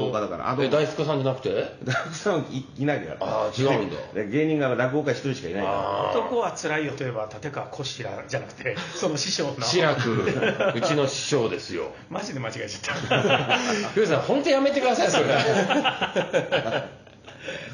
[0.00, 0.48] 語家だから。
[0.50, 1.76] あのえ大輔さんじゃなくて？
[1.84, 3.16] 落語さんいいないから。
[3.20, 3.96] あー違うんだ。
[4.14, 5.74] で芸人が落語家一人しかいないから。
[5.76, 9.54] あ男は辛いよといえば立川こしらじゃなくて その師匠の。
[9.60, 10.10] あ志らく
[10.74, 11.92] うちの師匠ですよ。
[12.10, 13.22] マジで間違えちゃった。
[13.94, 15.24] ふうさん本当やめてくださいそれ。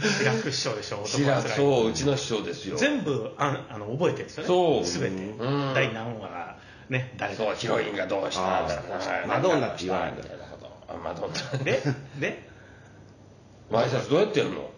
[0.03, 1.57] 志らく師匠でしょ志らく男は辛い。
[1.57, 2.77] そううちの師匠ですよ。
[2.77, 4.47] 全部ああの覚えてるんですよね。
[4.49, 4.85] そう。
[4.85, 5.23] 全て。
[5.39, 5.75] うん。
[5.75, 6.29] 第何話。
[6.29, 6.57] が
[6.89, 10.71] ね誰そうヒロインがどうしたあーだマドンナって言わないんだみたいなこと。
[10.89, 11.65] あマドンナ。
[11.65, 11.83] で
[12.21, 12.49] で？
[13.73, 14.71] 挨拶どうやってやるの？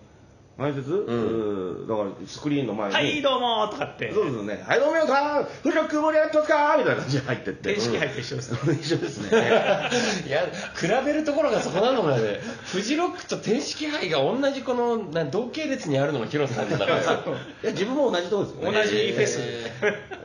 [0.58, 4.10] 前説、うん、だからスクリーンの前に、はいどうもとかって。
[4.10, 8.58] そうですね、はい、どうも皆さん、フジロック盛り上がってますかみたいな感じで入ってって、電子機入って一緒ですね。
[8.66, 8.74] うん。
[8.74, 9.36] 一緒ですね。
[10.26, 12.40] いや比べるところがそこなのがね。
[12.64, 18.86] フジロックと天式杯が同じこのな同系列にあるのが広瀬さんの中でいや、自分も同じとこですよ同ね。
[18.86, 19.40] じフェス。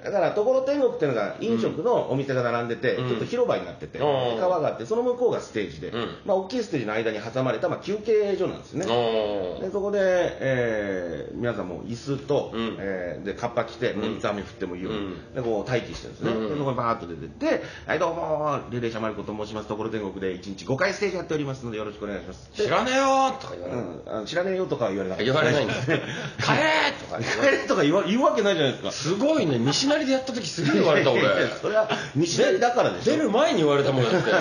[0.06, 3.10] だから、ところ天国っていうのが飲食のお店が並んでて、うん。
[3.10, 4.02] ちょっと広場になってて、う
[4.38, 4.40] ん。
[4.40, 6.16] 川があって、その向こうがステージで、うん。
[6.26, 8.86] まあ、大きいステージの間に挟まれた、まあ、休憩所なんですね。
[8.86, 12.78] でそこで、えー皆さんも椅子と、うん。
[12.80, 15.34] えーでカッパ着て、もううんいつ雨降ってもいいように、うん。
[15.34, 16.50] でこう待機してるんですね、うん。
[16.50, 22.50] でそこにバーッと出てって、はい、どうも、レレーシャマルコと申します、ところ天国で1日5回ステージやっておりますので、よろしくお願いします。
[22.54, 26.02] 知らねえよーとか言われる、うん、知らねえよとかは言われなかった言われないんですね
[26.40, 28.92] 帰れーとか帰れとか言わ言うわけないじゃないですか。
[28.92, 29.58] すごいね。
[29.60, 31.22] 西成でやった時すげえ言われた 俺。
[31.62, 33.14] それは西成だからでしょ。
[33.14, 34.32] 出る前に言われたもんだって。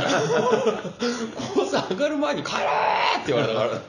[1.36, 3.74] コース上がる前に帰れーって言われたから。
[3.74, 3.80] ね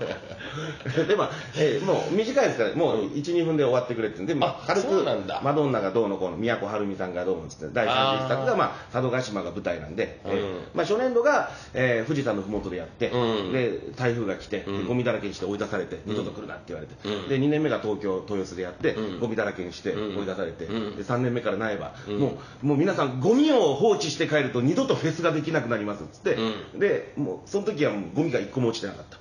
[1.08, 5.04] でまあ、えーもう短いですから、もう1、2分で終わってくれってんで、まあ、あ軽く
[5.44, 10.60] マドンナがどうのこうの、宮古晴美さんがどうのっつって、第31作が、まあ、佐渡島が舞台なんで、えーうん。
[10.74, 13.52] まあ、初年度が、えー富士山の麓でやって、うん。
[13.54, 14.88] で台風が来て、うん。
[14.88, 17.30] ゴミだらけにして追い出されて、二度と来るなって言われて、うん。
[17.30, 19.20] で2年目が東京、豊洲でやって、うん。
[19.20, 20.20] ゴミだらけにしてうん。
[20.20, 20.96] 追い出されて、うん。
[20.98, 22.20] で3年目から苗場、うん。
[22.20, 26.34] もうもう皆さん、ゴミを放置して帰ると二度とフェスができなくなりますっつって、
[26.74, 26.80] うん。
[26.80, 29.18] でもうその時はもうゴミが1個も落ちてなかった。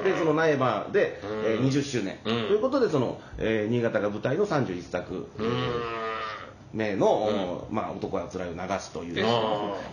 [0.00, 9.24] うでその苗場で、うんえー20周年、うんということでその、えー新潟が舞台の31作ーん目の、まあ、男はつらいを流すという。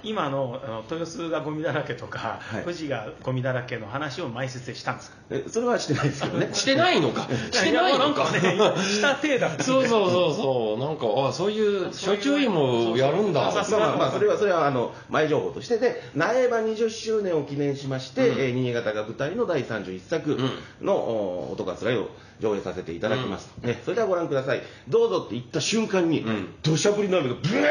[0.04, 2.64] 今のあの豊洲がゴミだらけとか、はい。
[2.64, 5.18] 富士がゴミだらけの話を前説でしたんですか？
[5.32, 6.50] えそれはしてないですけどね。
[6.54, 7.28] してないのか？
[7.52, 8.24] してないやのか？
[8.24, 8.40] んかね
[8.82, 10.80] した体だそうそうそうそう。
[10.80, 13.52] なんかあそういう初注意もやるんだ。
[13.52, 13.80] そうそう。
[13.80, 18.40] まあまあまあそれはそれはあの前情報としてで苗場20周年を記念しまして、うん。
[18.40, 20.38] えー新潟が舞台の第31作
[20.82, 24.62] の、お男はつらいを上映させていただきます、ね、それではご覧ください。
[24.90, 26.54] どうぞって言った瞬間にん。
[26.64, 27.64] 土砂降りの雨がブワ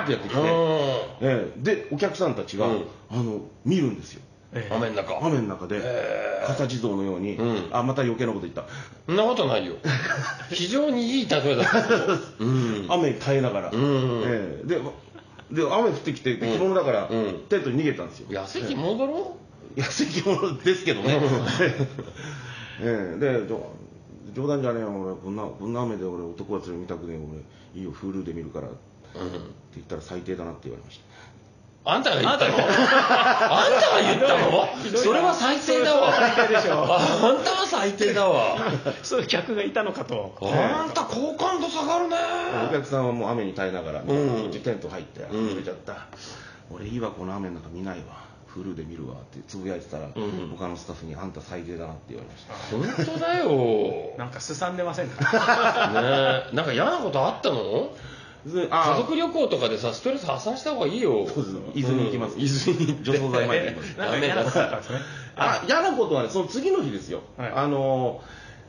[0.00, 0.44] ーッとやってきて、う
[1.20, 2.84] えーでお客さんたちが、うん。
[3.10, 4.22] あの見るんですよ。
[4.70, 5.18] 雨の中。
[5.24, 7.68] 雨の中でへー傘地蔵のように、うん。
[7.70, 8.64] あまた余計なこと言った、
[9.06, 9.74] そんなことないよ。
[10.50, 11.78] 非常にいい例えだった。
[12.40, 12.86] うん。
[12.88, 14.22] 雨耐えながら、うん。
[14.26, 14.66] ええ。
[14.66, 14.80] で
[15.50, 17.40] で雨降ってきてで着物だから、うん。
[17.48, 18.26] テントに逃げたんですよ。
[18.30, 19.36] 安い着物だろ？
[19.76, 21.20] 安い着物ですけどね、
[22.82, 23.18] ええ。
[23.18, 23.46] で
[24.34, 27.80] 冗談じゃねえよ俺こんなこんな雨で俺男は連れ見たくねえよ俺。
[27.80, 28.68] いいよ Hulu で見るから。
[28.68, 28.76] って
[29.18, 29.30] うん
[29.74, 31.10] 言ったら最低だなって言われました。
[31.82, 32.54] あんたが言ったの？
[32.58, 32.64] あん
[33.80, 34.98] たが言ったの？
[34.98, 36.12] それは最低だわ。
[36.12, 36.72] 最低でしょ。
[36.94, 38.56] あんたは最低だわ。
[39.02, 40.36] そういう客がいたのかと。
[40.42, 42.16] あんた好感度下がるね。
[42.68, 44.04] お客さんはもう雨に耐えながら、ん。
[44.06, 44.12] こ
[44.48, 45.48] っちテント入ってうん。
[45.48, 46.06] 濡れちゃった、
[46.70, 52.54] 俺いいわこの雨の中見ないわフルで見るわってつぶやいてたら、ん他のスタッフにあんた最低だなって言われました。
[53.04, 54.16] 本当だよ。
[54.18, 55.22] なんかすさんでませんか？
[55.94, 56.56] ねえ。
[56.56, 57.92] なんか嫌なことあったの？
[58.46, 61.26] で家あ族旅行とかでさストレス発散した方がいいよ。
[61.28, 62.40] そうです伊豆に行きます、うん。
[62.40, 63.96] 伊豆に除草剤まで行えきます。
[63.98, 64.60] なんか嫌なこと
[65.36, 67.52] あ嫌なことはねその次の日ですよ、はい。
[67.54, 68.22] あの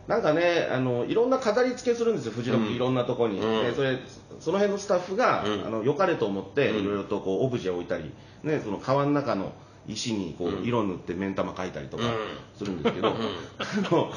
[0.08, 2.34] なんかねあのいろんな飾り付けするんですよ。
[2.34, 2.76] フジロック、うん。
[2.76, 3.63] いろんなとこに、うん。
[3.63, 3.98] でそれ
[4.39, 5.65] その辺のスタッフが、うん。
[5.65, 6.84] あの良かれと思ってうん。
[6.84, 8.12] いろいろとこうオブジェを置いたり、
[8.44, 9.54] ね、その川の中の
[9.92, 10.64] 石にこううん。
[10.64, 12.12] 色塗って目ん玉描いたりとかうん。
[12.58, 13.10] するんですけど、
[13.60, 14.12] あの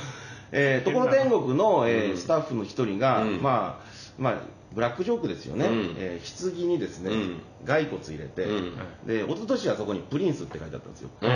[0.52, 2.16] えー、ところ天国の、えーうん。
[2.16, 3.42] スタッフの一人が、うん。
[3.42, 3.84] まあ
[4.18, 4.34] まあ
[4.72, 5.94] ブラックジョークですよね、うん。
[5.98, 7.40] えー棺にですね、うん。
[7.66, 8.72] 骸骨入れて、うん。
[9.06, 11.10] で一昨年はそこにプリンスって書いてあったんですよ。
[11.20, 11.28] うん。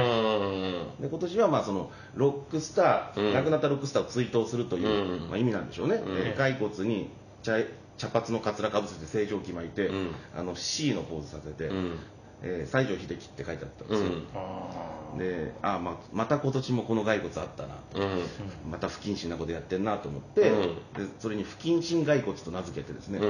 [1.00, 3.34] で今年はまあそのロックスター、うん。
[3.34, 5.28] 亡くなったロックスターを追悼するという、うん。
[5.28, 6.16] まあ、意味なんでしょうね、うん。
[6.18, 7.08] えー骸骨に
[7.42, 7.58] 茶
[7.96, 10.14] 茶髪のかつらかぶせて正常期巻いて、うん。
[10.36, 11.98] あの C のポーズさせて、うん
[12.42, 14.26] えー西城秀樹って書いてあったんですよ、うん。
[14.34, 18.00] あであままた今年もこの骸骨あったなと。
[18.00, 18.70] うん。
[18.70, 20.60] また不謹慎なことやってんなと思って、うん。
[20.66, 23.20] でそれに不謹慎骸骨と名付けてですね、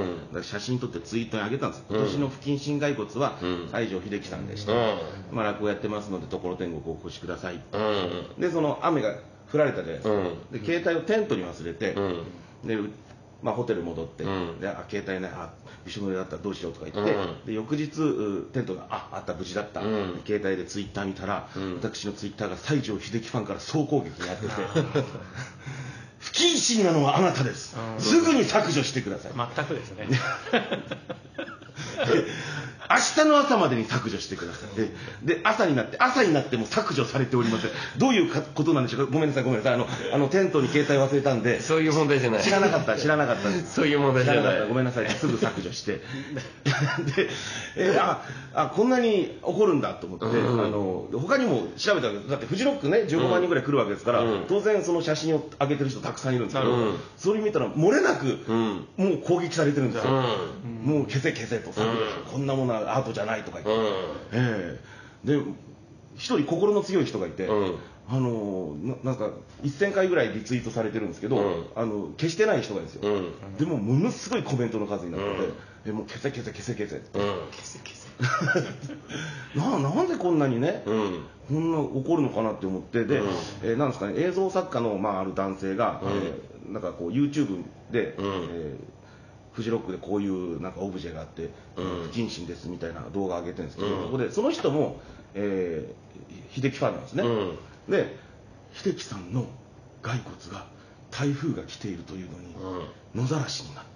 [0.43, 1.97] 写真撮ってツイートに上げたんですうん。
[1.97, 3.69] 今年の不謹慎骸骨はうん。
[3.71, 4.97] 西城秀樹さんでした、うん。
[5.31, 7.61] まあ、落語やってますので所天国をお越しください。
[7.73, 8.41] うん。
[8.41, 9.15] でその雨が
[9.51, 10.51] 降られたじゃないですか、うん。
[10.51, 12.23] で携帯をテントに忘れて、うん。
[12.67, 12.89] でう
[13.41, 14.59] まあ、ホテル戻って、うん。
[14.59, 15.49] であ携帯ねあ
[15.85, 17.45] びしょ濡れだったらどうしようとか言って、うん。
[17.45, 20.21] で翌日うテントがああった無事だった、うん。
[20.25, 21.75] 携帯でツイッター見たら、うん。
[21.75, 24.51] 私のツイッターが西城秀樹ファンから総攻撃にあってて
[26.19, 28.01] 不謹慎なのはあなたです、うん。
[28.01, 30.07] すぐに削除してください、あ全くですね
[32.89, 34.75] 明日の朝までに削除してください。
[34.75, 37.71] でで朝になって朝になっても削除されておりません。
[37.97, 39.13] どういうかことなんでしょうか？
[39.13, 39.73] ごめんなさいごめんなさい。
[39.75, 41.61] あのあのテントに携帯忘れたんで。
[41.61, 42.43] そういう問題じゃない。
[42.43, 44.67] 知らなかった知らなかったそういう問題じゃない。
[44.67, 45.09] ごめんなさい。
[45.09, 45.93] すぐ削除して。
[45.95, 46.01] で、
[47.77, 48.23] えーあ
[48.55, 52.29] あこんなに怒るんだと思って、うんあの他にも調べたわけです。
[52.31, 54.45] だってフジロックね15万人ぐらい来るわけですから、うん。
[54.47, 57.03] 当然その写真を上げてる人たくさんいるんですけど、なるほど。
[57.17, 58.87] それ見たら漏れなく、うん。
[58.97, 60.91] もう攻撃されてるんですよ、うん。
[60.95, 61.71] もう消せ消せと。
[62.31, 63.85] こんなものはアートじゃないとか言って、うん。
[64.33, 64.79] え
[65.23, 65.27] え。
[65.27, 65.41] で
[66.15, 67.75] 一人心の強い人がいて、うん。
[68.11, 69.29] あのななんか
[69.63, 71.65] 1000回ぐらいリツイートされてるんですけど、うん。
[71.75, 73.57] あの消してない人がですよ、うん。
[73.57, 75.53] でもものすごいコメントの数になってて、うん。
[75.85, 77.49] えもう消せ消せ消せ消せうん。
[79.55, 81.23] ななんでこんなにね、うん。
[81.47, 83.27] こんな怒るのかなって思ってで、うん。
[83.63, 86.09] えーなんですかね映像作家の、まあ、ある男性が、うん。
[86.09, 88.25] えーなんかこう YouTube で、うん。
[88.51, 88.98] えー
[89.59, 91.83] フジロックでこういうなんかオブジェがあって、うん。
[92.03, 94.03] 不謹慎ですみたいな動画を上げてるんですけど、うん。
[94.05, 95.01] そこでその人も、
[95.33, 97.57] えー、秀樹ファンなんですね、うん。
[97.91, 98.15] で
[98.73, 99.47] 秀樹さんの
[100.01, 100.65] 骸骨が
[101.11, 102.55] 台風が来ているというのに、
[103.15, 103.89] 野ざらしになって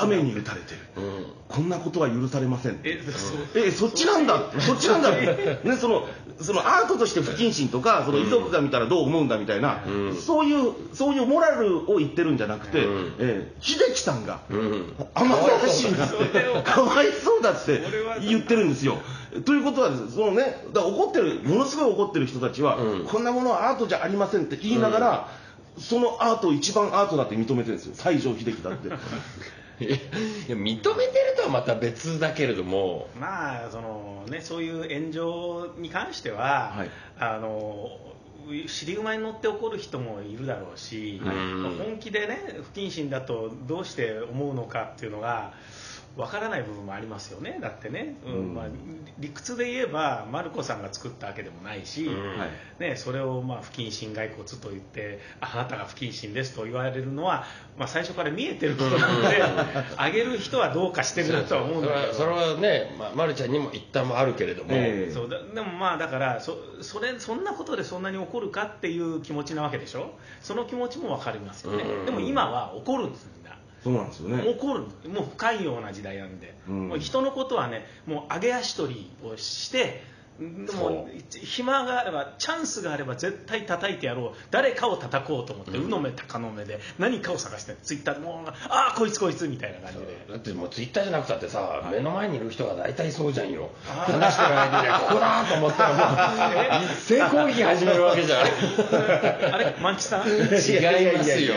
[0.00, 1.26] 雨に打たれてる、うん。
[1.48, 2.80] こんなことは許されません。
[2.84, 4.40] えそうえそっちなんだ。
[4.58, 5.10] そっちなんだ。
[5.12, 6.06] ねその
[6.40, 10.16] そのアートとして不謹慎とかその遺族が見たらどう思うんだみたいな、うん。
[10.16, 13.14] そういうそういうモラルを言ってるんじゃなくて、うん。
[13.18, 14.94] えー秀樹さんがうん。
[15.14, 17.82] 雨ざらしになってかわいそうだって
[18.22, 18.98] 言ってるんですよ。
[19.44, 23.04] ということはそのね怒ってるものすごい怒ってる人たちは、うん。
[23.04, 25.28] こんなものはアートじゃありませんって言いながら、
[25.80, 27.94] そのアートを一番アートだって認めてるんですよ。
[27.94, 28.88] 西城秀樹だって。
[29.80, 29.96] いや
[30.56, 33.08] 認めてるとはまた別だけれども。
[33.18, 36.90] まあそのねそういう炎上に関しては、はい。
[37.18, 37.90] あの
[38.66, 41.76] 尻馬に乗って怒る人もいるだろうし、うん。
[41.78, 45.52] 本気でね不謹慎だとどうして思うのかっていうのが
[46.16, 47.58] わからない部分もありますよね。
[47.62, 48.32] だってね、うん。
[48.32, 48.54] うん。
[48.54, 48.64] まあ、
[49.18, 52.38] 理屈で言えばマルコさんが作ったわけでもないし、うん。
[52.38, 52.50] はい。
[52.80, 57.44] ね、それをまあ不謹慎骸骨と言ってあなたが不謹慎ですと言われるのは、
[57.76, 59.42] まあ、最初から見えてることなので
[59.96, 62.12] あげる人はどうかしてるなとは思うんだけど。
[62.14, 65.40] それはね、まあ、まるちゃんにも一旦もあるけれども、ええそうだ。
[65.42, 70.18] でもまあだからそそれそんなことでそんなに怒るかっていう気持ちなわけでしょ？
[70.40, 72.06] その気持ちも分かりますよね、うん。
[72.06, 73.28] でも今は怒るんです
[73.82, 74.42] そうなんですよね。
[74.48, 76.88] 怒るもう不寛容な時代なんで、うん。
[76.88, 80.02] もう人のことはねもう上げ足取りをして
[80.38, 81.08] でも
[81.42, 84.38] 暇があればチャンスがあれば絶対叩いてやろう。
[84.52, 90.26] 誰かを叩こうと思って、うの目高の目で何かを探してツイッターでもうああこいつこいつみたいな感じで。
[90.30, 93.70] だってもうツイッターじゃなくたってさ、目の前にいる人が大体そうじゃんよ。
[93.84, 98.40] 話してる間にここだと思ったらもう一斉攻撃始めるわけじゃん。
[99.54, 100.28] あれ万吉さん？
[100.28, 101.54] 違いますよ。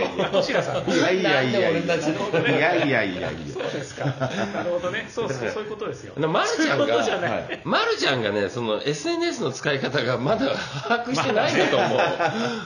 [0.63, 0.91] さん。
[0.91, 2.75] いやいやいやいやいや。
[2.75, 4.05] いやいやいうですか。
[4.05, 5.05] なるほどね。
[5.09, 6.13] そうそういうことですよ。
[6.17, 10.55] まるちゃんがね、その SNS の使い方がまだ
[10.87, 11.95] 把握してないんだと思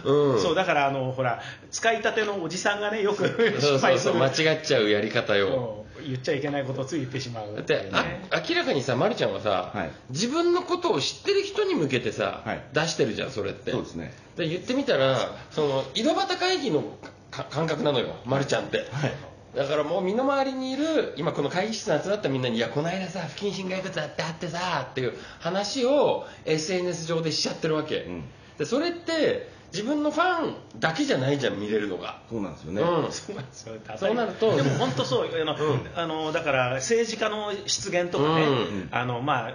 [0.06, 0.34] う。
[0.34, 0.42] うん。
[0.44, 1.42] そうだからあのほら
[1.72, 4.16] 使いたてのおじさんがねよくそ う失そうそう、敗する。
[4.16, 5.80] 間違っちゃうやり方よ。
[5.80, 13.72] うん言っちゃいけないことをつい言ってしまうだっていうねあ明らかにさ、まるちゃんはさ、はい自分のことを知ってる人に向けてさ、はい出してるじゃん、それって。
[13.72, 15.18] そうですねで言ってみたら、
[15.50, 16.84] その井戸端会議の
[17.32, 18.80] か感覚なのよ、まるちゃんって。
[18.92, 19.14] はい
[19.56, 28.24] だからもう身の回りにいる今この会議室に集まったみんなに「いやこの間さ不謹慎骸骨あってあってさ」っていう話を SNS 上でしちゃってるわけ、うん。
[28.58, 33.12] でそれって自分のファンだけじゃないじゃん見れるのが、そうなんですよね、うん。
[33.12, 33.74] そうなんですよ。
[33.98, 34.56] そうなると。
[34.56, 35.90] でも本当そうあの、うん。
[35.96, 38.90] あのだから政治家の失言とかね、うん。
[38.92, 39.54] あのまあ、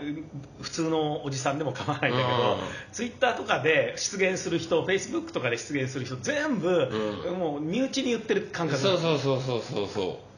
[0.60, 2.58] 普通のおじさんでも構わないんだけど、うん。
[2.92, 7.38] ツイッターとかで出言する人フェイスブックとかで出言する人全部、うん。
[7.38, 8.80] もう身内に言ってる感覚。
[8.80, 10.04] そうそうそうそうそうそう。
[10.04, 10.29] で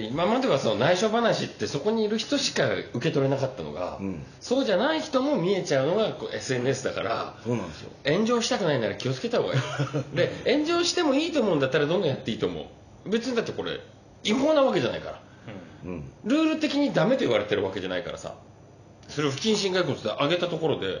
[0.00, 4.22] 今まではその内緒話ってそこにいる人しか受け取れなかったのが、うん。
[4.40, 7.90] そうじゃない人も見えちゃうのがこう SNS だからそうなんですよ。
[8.06, 9.60] 炎上したくないなら気をつけた方がいい。
[10.16, 12.68] で炎上してもいいと思うんだったらどんどんやっていいと思
[13.06, 13.10] う。
[13.10, 13.80] 別にだってこれ
[14.24, 15.20] 違法なわけじゃないから。
[15.84, 16.04] うん。
[16.24, 18.34] ルール的にダメと言われてるわけじゃないからさ
[19.08, 20.90] それを不謹慎外交で上げたところで、ん。
[20.90, 20.96] い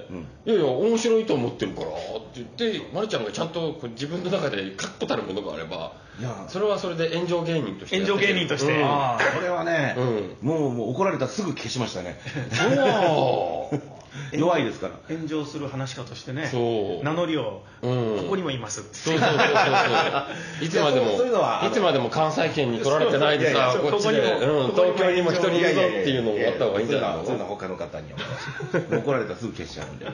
[0.46, 1.96] やいや面白いと思ってるからって
[2.36, 6.46] 言って、ま、るちゃんがちゃんと自分の中で確固たるものがあればいや。
[6.48, 8.72] それはそれで炎上芸人として炎上芸人として。
[8.72, 8.78] うん。
[8.78, 12.18] これはね、うもうもう怒られたらすぐ消しましたね。
[12.52, 13.80] そう
[14.32, 14.94] 弱いですから。
[15.08, 17.04] 炎上する話家としてねそう。
[17.04, 18.16] 名乗りを、うん。
[18.18, 18.82] ここにもいます。
[18.92, 20.64] そうそうそうそう。
[20.64, 25.60] いつまでもいつまでも関西圏に取られてないでさそうこっちで、ここにもうん、東京にも一人い？
[25.60, 27.24] るぞっていうのをやった方がいいんじゃない？
[27.24, 28.18] そういうのはの他の方には
[28.98, 30.06] 怒られたらすぐ消しちゃうんで。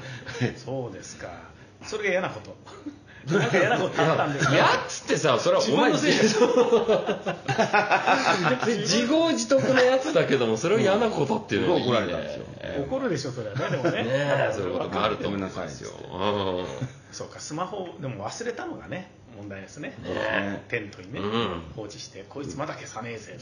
[0.58, 1.28] そうですか。
[1.84, 2.56] それが嫌なこと
[3.28, 4.54] 嫌なことあったんですか？
[4.54, 6.12] いやっつってさそれは自分のせい。
[6.12, 6.37] でし
[8.80, 12.44] 自業自得のやつだけどもそれを嫌なことっていうのがいいね怒られたんですよ。
[12.88, 13.90] 怒るでしょそれはねでもね。
[13.90, 15.90] ねえそういうこともあると思うんですよ。
[17.12, 19.96] そうかスマホでも忘れたのがね問題ですね。
[20.02, 20.64] ね。
[20.68, 21.62] テントにね、うん。
[21.76, 23.36] 放置してこいつまだ消さねえぜ。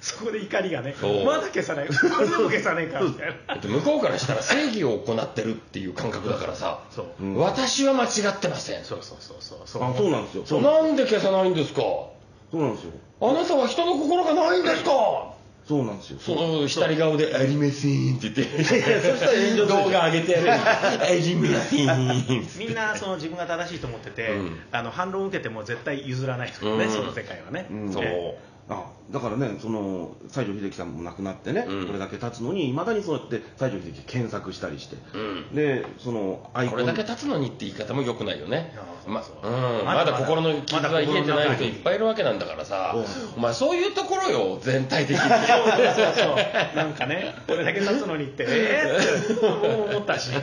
[0.00, 0.94] そこで怒りがね
[1.24, 1.88] まだ消さない。
[1.88, 3.54] これでも消さねえかみたいな。
[3.54, 6.80] だって向こうからしたら正義を行ってるっていう感覚だからさ。
[6.90, 8.84] そう、うん私は間違ってません。
[8.84, 9.58] そうそうそうそう。
[9.66, 10.44] そうあそうなんですよ。
[10.46, 10.62] そう。
[10.62, 11.80] なんなんで消さないんですか？
[11.80, 12.10] そ
[12.52, 12.92] うなんですよ。
[13.20, 15.33] あなたは人の心がないんですか？
[15.66, 16.18] そうなんですよ。
[16.18, 18.42] その下り顔で「ありません」って言って。
[18.76, 20.32] いやそしたら炎上動画上げて。
[20.32, 24.58] やる「ありません」みんなその自分が正しいと思ってて、うん。
[24.70, 26.90] あの反論を受けても絶対譲らないですからね、うん。
[26.90, 27.92] その世界はね、うん。
[27.92, 28.02] そう。
[28.04, 31.86] えあだからねその西城秀樹さんも亡くなってね、うん。
[31.86, 35.54] これだけ経つのにいまだにそうやって西城秀樹検索したりして、うん。
[35.54, 38.72] でそのアイコンこれだけ経つのにって言い方も良くないよね。
[39.06, 39.50] まそうう。
[39.50, 42.94] ん、まだまだ心の傷は癒えてない人いっぱいいるわけなんだからさ。
[42.96, 43.04] うん
[43.36, 45.20] お前そういうところよ全体的に。
[45.20, 46.76] そうそうそう。
[46.76, 48.44] なんかねこれだけ経つのにって。
[48.48, 50.30] ええって思ったし。
[50.30, 50.40] ね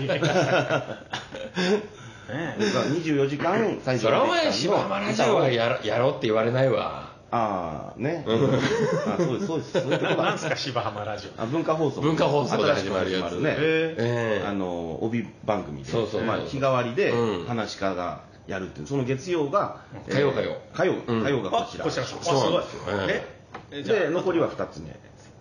[2.29, 9.71] えだから24時間西それはお前城秀樹さんの柴浜ラジオはやろやろうって言われないわああね、あそうですそうです。
[9.71, 10.15] そういうことだ。
[10.17, 11.41] ななんすか柴浜ラジオ。
[11.41, 12.01] あ文化放送。
[12.01, 13.21] 文化放送で始まるやつ。
[13.21, 14.47] 新しく始まるね、えええ。
[14.47, 15.89] あの帯番組で。
[15.89, 16.23] そうそう。
[16.23, 17.45] まあ、日替わりでうん。
[17.47, 19.77] 話し家がやるっていうその月曜が、
[20.09, 20.57] 火曜火曜。
[20.73, 21.23] 火曜、うん。
[21.23, 21.85] 火曜があこちら。
[21.85, 22.17] こちらそ。
[22.17, 22.79] うそうなんあですよ。
[22.83, 23.27] すごいえ
[23.71, 24.93] ええじゃあで残りは2つ目。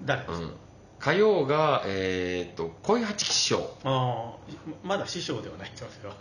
[0.05, 0.53] 誰ですか、うん。
[1.01, 6.13] 火曜がえーっと恋八吉祥ああまだ師匠ではないってますよ、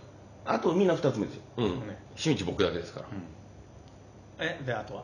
[0.45, 1.41] あとみんな2つ目ですよ。
[1.57, 1.65] うん。
[1.87, 2.01] ね。
[2.15, 3.05] 真打ち僕だけですから。
[4.39, 5.03] えであとは？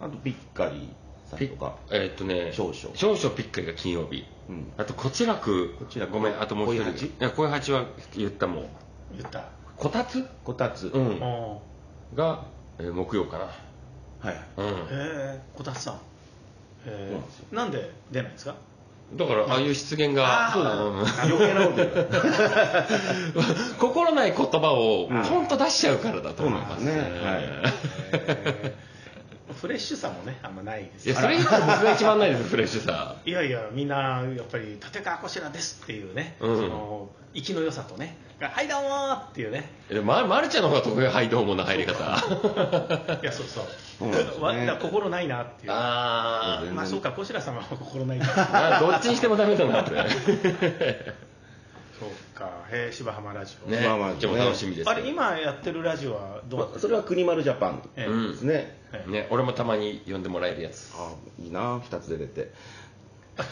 [0.00, 0.88] あとピッカリ
[1.28, 2.96] さんピとかえーっとね少々。
[2.96, 4.24] 少々ピッカリが金曜日。
[4.48, 4.72] うん。
[4.76, 6.84] あとこちらくこちらくごめんあともう一人。
[6.84, 7.02] 恋八？
[7.06, 7.84] いや恋八は
[8.16, 8.66] 言ったもん。
[9.16, 9.44] 言った。
[9.76, 10.24] こたつ？
[10.44, 11.22] こたつ、はいうん。
[11.22, 11.62] お
[12.14, 12.44] が、
[12.78, 13.44] えー木曜かな。
[14.56, 14.66] うん。
[14.66, 15.94] へえこたつさん。
[15.94, 15.98] へ
[16.86, 17.44] えそうなんですよ。
[17.52, 18.54] なんで出ないんですか？
[19.14, 20.48] だからああいう失言が。
[20.48, 20.98] あーうん。
[21.32, 22.86] 余計なこと言うから。
[23.78, 25.22] 心ない言葉をうん。
[25.24, 27.26] ポンと出しちゃうからだと思いますそうなんですね。
[27.26, 27.42] はい。
[27.42, 28.86] へー
[29.52, 31.08] フレッシュさもねあんまないです。
[31.08, 33.16] いやそれ言ったら僕が一番ないですフレッシュさ。
[33.24, 36.56] いやいやみんなやっぱり立川こしらですっていうね、うん。
[36.56, 39.70] その生きの良さとねはいどうもーっていうね。
[39.88, 41.94] でままるちゃんの方が得意はいどうもの入り方。
[43.22, 43.64] いやそうそう。
[43.98, 44.18] そうね。
[44.40, 45.72] わだ心ないなっていう。
[45.72, 49.92] あ全然まあそうかこしらさんは心ないからーあどっちにしてもダメだなって
[52.36, 53.80] かへえ柴浜ラジオ、ね。
[53.80, 59.10] まあまあ今日も楽しみですあれ今やってるラジオはどうなってるそれは国丸ジャパンええうんですね、ええ。
[59.10, 60.92] ね俺もたまに呼んでもらえるやつ。
[60.96, 62.52] あいいな2つ出れて。
[63.36, 63.42] こ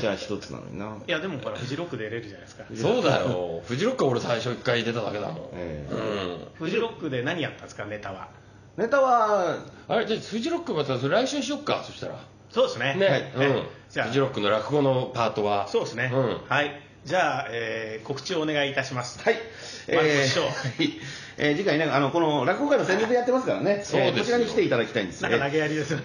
[0.00, 0.96] ちら1つなのにな。
[1.06, 2.64] いやでもほらフジロックで出れるじゃないですか。
[2.74, 5.92] そうだよフジロックは俺最初一回出ただけだもん、ええ。
[5.92, 6.66] うん。
[6.66, 7.84] フジロックで何やったんですか？
[7.84, 8.28] ネタは。
[8.76, 9.56] ネタは
[9.88, 11.82] あれじゃあフジロックまたそれ来週にしよっか。
[11.84, 12.18] そしたら。
[12.50, 12.94] そうですね。
[12.94, 13.48] ね、はい。
[13.50, 13.62] うん。
[13.90, 14.06] じゃあ。
[14.06, 15.68] フジロックの落語のパートは。
[15.68, 16.40] そうですね、うん。
[16.48, 19.18] はいじゃあ、えー告知をお願いいたします。
[19.22, 19.36] はい、
[19.88, 20.42] えまず師匠。
[20.42, 20.52] はい。
[21.38, 23.82] えー次回ねあのこの落語会の宣伝でやってますからね。
[23.84, 24.06] そうですよ。
[24.06, 26.04] えーこちらに来ていただきたいんですなんか投げやりですよね。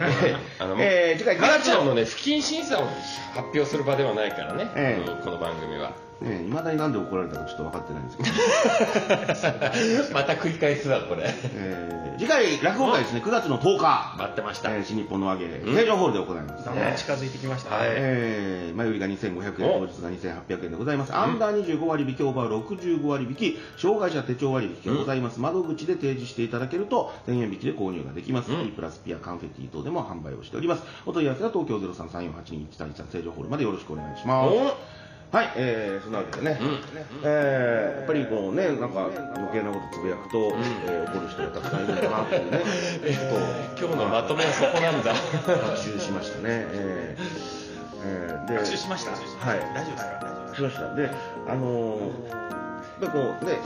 [0.60, 2.88] あの、えー次回マラちゃんのね不謹慎さを
[3.33, 5.12] 発表する場ではないからね、ええ。
[5.12, 8.30] うんこの番組はねいまだになんで怒られたかちょっと分かってないんですけど、
[10.13, 11.23] また繰り返すわこれ。
[11.56, 13.21] えー次回落語会ですね。
[13.23, 17.88] 9月の10日、待ってました、えー新日本の和芸成城ホールで行います、だんだん近づいてきましたね、はい。
[17.89, 19.86] えー前売りが2500円お。
[19.86, 28.65] 当日が2800円でございます、アンダー25割引きオーバー65割引き障害者手帳割引がございます、窓口で提示していただけると1000円引きで購入ができます、うん。
[28.65, 30.82] P プラスピアカンフェティ等でも販売をしております。
[31.05, 34.55] お問い合わせは東京03348213成城ホールまでよろしくお願いします。
[34.55, 36.80] おはい、えー、そんなわけでね、うん。
[37.23, 40.53] えーやっぱりこうね、なんか余計なことつぶやくと、
[40.88, 45.13] えー怒る人がたくさんいるんだなっていうね、ちょっ今日のまとめはそこなんだ。
[45.13, 46.43] と 学習しましたね。
[46.47, 47.23] えー
[48.05, 49.11] えーで学習しました？
[49.11, 49.59] はい。
[49.75, 50.55] ラジオですか？
[50.55, 50.95] しました。
[50.95, 51.09] で、
[51.47, 51.99] あのー
[52.30, 53.59] やっぱりこうね、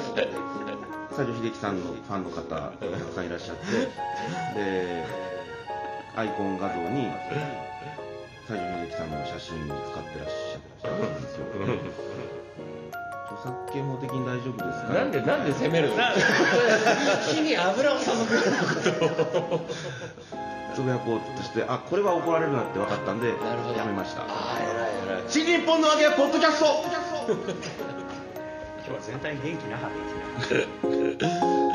[1.11, 3.65] 西城秀樹さんのファンの方、たくさんいらっしゃって、
[4.59, 5.05] で、
[6.17, 7.07] アイコン画像に、
[8.49, 10.50] 西城秀樹さんの写真使ってらっしゃ
[10.89, 11.45] ったんですよ。
[13.31, 15.95] 著作権法的に大丈夫ですかなんでなんで責めるの
[17.33, 18.75] 火に油を注ぐようなこ
[19.23, 19.61] とを
[20.75, 24.23] つぶやこうとして、あこれは怒られるなって分かったんで、やめました。
[24.23, 26.65] ああ偉い偉い新日本の揚げポッドキャスト
[27.21, 27.35] 今
[28.85, 30.67] 日は全体に元気なかったです
[31.17, 31.70] ね